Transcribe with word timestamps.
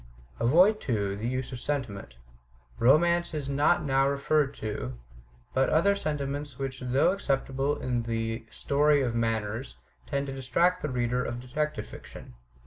Avoid, 0.39 0.81
too, 0.81 1.15
the 1.15 1.27
use 1.27 1.51
of 1.51 1.59
sentiment. 1.59 2.15
Romance 2.79 3.35
is 3.35 3.47
not 3.47 3.83
now 3.83 4.07
referred 4.09 4.55
to; 4.55 4.97
but 5.53 5.69
other 5.69 5.93
sentiments 5.93 6.57
which 6.57 6.79
though 6.79 7.11
acceptable 7.11 7.77
in 7.79 8.01
the 8.01 8.43
"story 8.49 9.03
of 9.03 9.13
manners," 9.13 9.77
tend 10.07 10.25
to 10.25 10.33
distract 10.33 10.81
the 10.81 10.89
reader 10.89 11.23
of 11.23 11.39
detective 11.39 11.85
fiction. 11.85 12.33